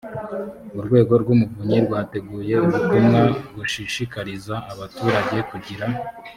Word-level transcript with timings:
urwego 0.79 1.13
rw 1.21 1.27
umuvunyi 1.35 1.77
rwateguye 1.85 2.53
ubutumwa 2.65 3.19
bushishikariza 3.55 4.55
abaturage 4.71 5.37
kugira 5.49 5.85